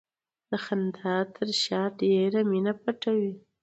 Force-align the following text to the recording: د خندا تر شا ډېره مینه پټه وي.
د 0.49 0.51
خندا 0.65 1.15
تر 1.35 1.47
شا 1.63 1.81
ډېره 2.01 2.39
مینه 2.49 2.73
پټه 2.81 3.11
وي. 3.19 3.33